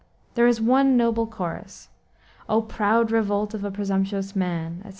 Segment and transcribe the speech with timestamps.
[0.33, 1.89] There is one noble chorus
[2.49, 4.89] "O proud revolt of a presumptuous man," etc.